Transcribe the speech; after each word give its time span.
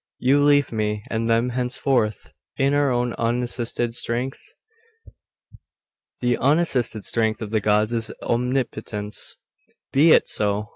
you 0.17 0.41
leave 0.43 0.71
me 0.71 1.03
and 1.11 1.29
them 1.29 1.49
henceforth 1.49 2.33
to 2.57 2.73
our 2.73 2.89
own 2.89 3.13
unassisted 3.19 3.93
strength?' 3.95 4.55
'The 6.21 6.37
unassisted 6.39 7.05
strength 7.05 7.39
of 7.39 7.51
the 7.51 7.61
gods 7.61 7.93
is 7.93 8.11
omnipotence.' 8.23 9.37
'Be 9.93 10.11
it 10.13 10.27
so. 10.27 10.69